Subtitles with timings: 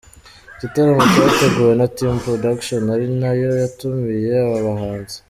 [0.55, 5.15] Igitaramo cyateguwe na Team Production ari nayo yatumiye aba bahanzi.